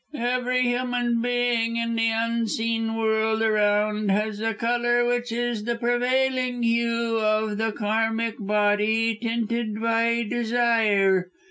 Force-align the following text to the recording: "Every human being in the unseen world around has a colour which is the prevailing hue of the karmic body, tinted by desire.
"Every 0.15 0.63
human 0.63 1.21
being 1.21 1.77
in 1.77 1.95
the 1.95 2.09
unseen 2.11 2.95
world 2.95 3.43
around 3.43 4.09
has 4.09 4.39
a 4.41 4.55
colour 4.55 5.05
which 5.05 5.31
is 5.31 5.63
the 5.63 5.75
prevailing 5.77 6.63
hue 6.63 7.19
of 7.19 7.59
the 7.59 7.71
karmic 7.71 8.37
body, 8.39 9.13
tinted 9.21 9.79
by 9.79 10.23
desire. 10.23 11.29